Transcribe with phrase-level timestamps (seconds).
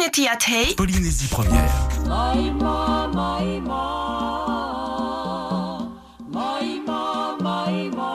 [0.00, 1.70] Community at Hay, Polynésie première.
[2.08, 3.84] Maïma, Maïma,
[6.32, 8.12] Maïma, Maïma.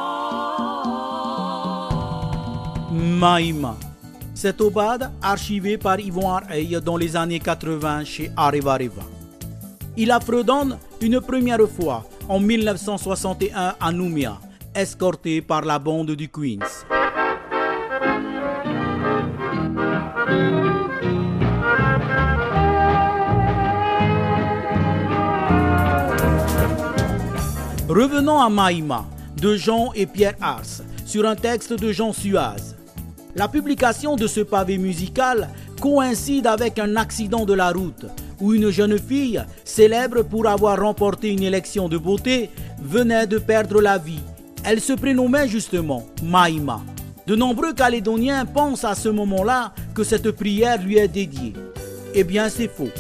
[2.91, 3.77] Maïma.
[4.33, 8.79] Cette obade, archivée par Yvon Areille dans les années 80 chez Areva
[9.95, 14.39] Il la fredonne une première fois en 1961 à Nouméa,
[14.73, 16.94] escorté par la bande du Queens.
[27.95, 29.05] Revenons à Maïma,
[29.41, 32.75] de Jean et Pierre Ars, sur un texte de Jean Suaz.
[33.35, 35.47] La publication de ce pavé musical
[35.79, 38.05] coïncide avec un accident de la route
[38.41, 42.49] où une jeune fille, célèbre pour avoir remporté une élection de beauté,
[42.81, 44.19] venait de perdre la vie.
[44.65, 46.81] Elle se prénommait justement Maïma.
[47.27, 51.53] De nombreux Calédoniens pensent à ce moment-là que cette prière lui est dédiée.
[52.13, 52.91] Eh bien, c'est faux.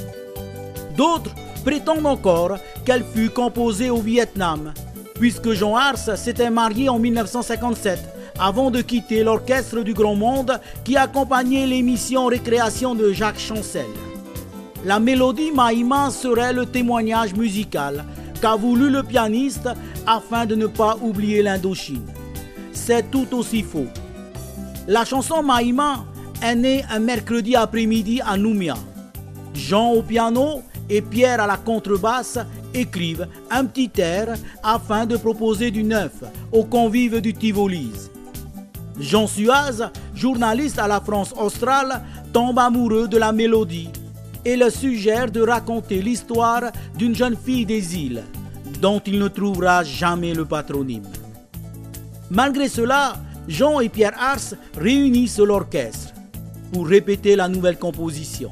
[0.95, 4.71] D'autres prétendent encore qu'elle fut composée au Vietnam,
[5.15, 7.99] puisque Jean Ars s'était marié en 1957
[8.37, 13.85] avant de quitter l'orchestre du Grand Monde qui accompagnait l'émission Récréation de Jacques Chancel.
[14.83, 18.05] La mélodie Maïma serait le témoignage musical
[18.41, 19.69] qu'a voulu le pianiste
[20.05, 22.05] afin de ne pas oublier l'Indochine.
[22.73, 23.87] C'est tout aussi faux.
[24.87, 26.05] La chanson Maïma
[26.43, 28.75] est née un mercredi après-midi à Nouméa.
[29.53, 32.37] Jean au piano et Pierre à la contrebasse
[32.75, 38.11] écrivent un petit air afin de proposer du neuf aux convives du Tivolise.
[38.99, 42.01] Jean Suaz, journaliste à la France australe,
[42.31, 43.89] tombe amoureux de la mélodie
[44.45, 48.23] et le suggère de raconter l'histoire d'une jeune fille des îles
[48.81, 51.07] dont il ne trouvera jamais le patronyme.
[52.29, 53.15] Malgré cela,
[53.47, 56.13] Jean et Pierre Ars réunissent l'orchestre
[56.71, 58.51] pour répéter la nouvelle composition.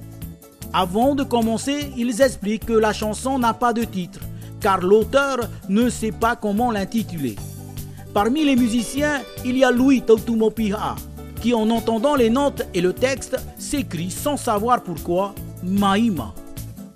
[0.75, 4.21] Avant de commencer, ils expliquent que la chanson n'a pas de titre,
[4.59, 5.37] car l'auteur
[5.69, 7.35] ne sait pas comment l'intituler.
[8.11, 10.95] Parmi les musiciens, il y a Louis Tautumopiha,
[11.41, 16.33] qui en entendant les notes et le texte s'écrit sans savoir pourquoi Maïma,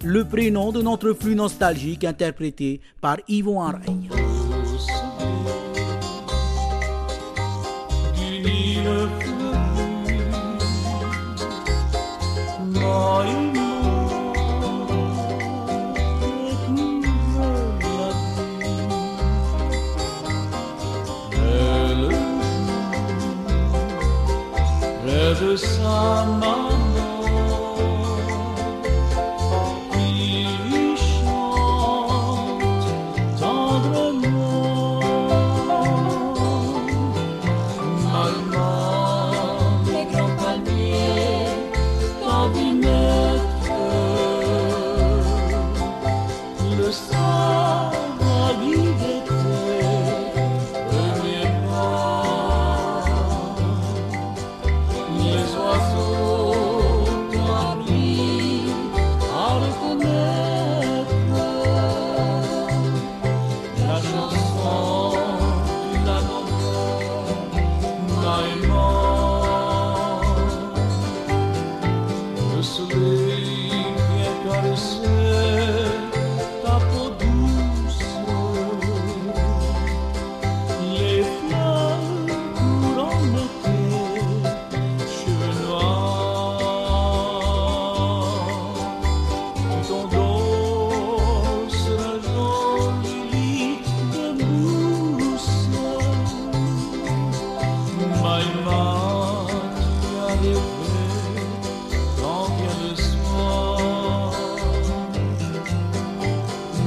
[0.03, 4.09] le prénom de notre flux nostalgique interprété par Yvon Areille.
[25.39, 26.66] De sa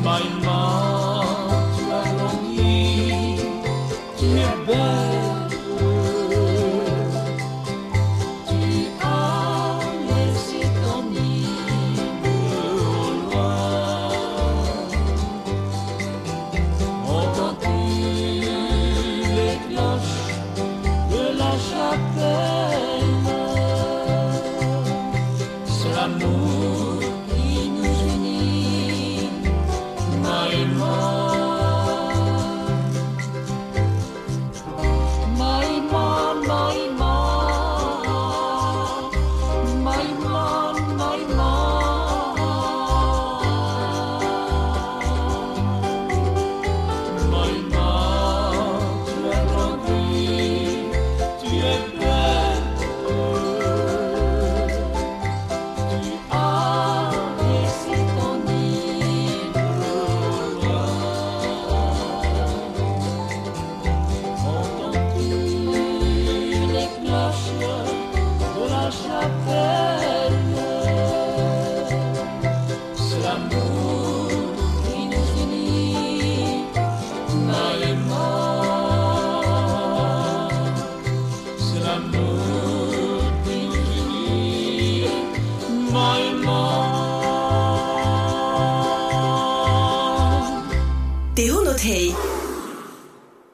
[0.05, 0.50] Maïma,
[30.60, 31.19] Maïma.
[91.81, 92.30] Hey.